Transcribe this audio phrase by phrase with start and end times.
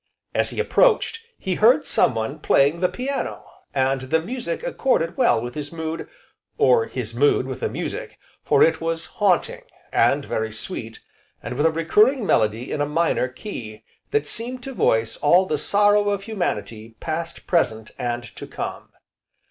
[0.33, 5.53] As he approached, he heard someone playing the piano, and the music accorded well with
[5.53, 6.09] his mood,
[6.57, 9.61] or his mood with the music, for it was haunting,
[9.91, 11.01] and very sweet,
[11.43, 15.59] and with a recurring melody in a minor key, that seemed to voice all the
[15.59, 18.89] sorrow of Humanity, past, present, and to come.